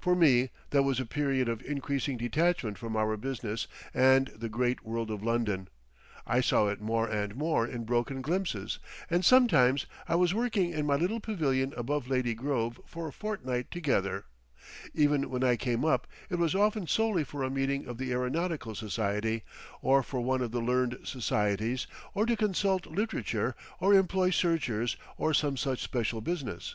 For 0.00 0.16
me 0.16 0.50
that 0.70 0.82
was 0.82 0.98
a 0.98 1.06
period 1.06 1.48
of 1.48 1.62
increasing 1.62 2.16
detachment 2.16 2.76
from 2.76 2.96
our 2.96 3.16
business 3.16 3.68
and 3.94 4.26
the 4.34 4.48
great 4.48 4.84
world 4.84 5.12
of 5.12 5.22
London; 5.22 5.68
I 6.26 6.40
saw 6.40 6.66
it 6.66 6.80
more 6.80 7.06
and 7.08 7.36
more 7.36 7.68
in 7.68 7.84
broken 7.84 8.20
glimpses, 8.20 8.80
and 9.08 9.24
sometimes 9.24 9.86
I 10.08 10.16
was 10.16 10.34
working 10.34 10.72
in 10.72 10.86
my 10.86 10.96
little 10.96 11.20
pavilion 11.20 11.72
above 11.76 12.08
Lady 12.08 12.34
Grove 12.34 12.80
for 12.84 13.06
a 13.06 13.12
fortnight 13.12 13.70
together; 13.70 14.24
even 14.92 15.30
when 15.30 15.44
I 15.44 15.54
came 15.54 15.84
up 15.84 16.08
it 16.28 16.40
was 16.40 16.52
often 16.56 16.88
solely 16.88 17.22
for 17.22 17.44
a 17.44 17.48
meeting 17.48 17.86
of 17.86 17.96
the 17.96 18.10
aeronautical 18.10 18.74
society 18.74 19.44
or 19.82 20.02
for 20.02 20.20
one 20.20 20.42
of 20.42 20.50
the 20.50 20.58
learned 20.60 20.98
societies 21.06 21.86
or 22.12 22.26
to 22.26 22.34
consult 22.36 22.86
literature 22.88 23.54
or 23.78 23.94
employ 23.94 24.30
searchers 24.30 24.96
or 25.16 25.32
some 25.32 25.56
such 25.56 25.78
special 25.80 26.20
business. 26.20 26.74